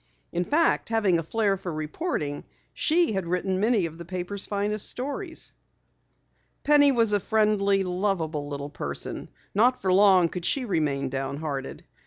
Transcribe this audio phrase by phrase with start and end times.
[0.31, 4.89] In fact, having a flare for reporting, she had written many of the paper's finest
[4.89, 5.51] stories.
[6.63, 9.29] Penny was a friendly, loveable little person.
[9.53, 11.83] Not for long could she remain downhearted.